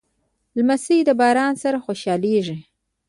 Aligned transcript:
لمسی 0.57 0.97
د 1.07 1.09
باران 1.19 1.53
سره 1.63 1.77
خوشحالېږي. 1.85 2.57